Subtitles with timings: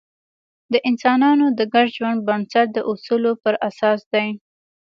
[0.71, 4.27] د انسانانو د ګډ ژوند بنسټ د اصولو پر اساس دی.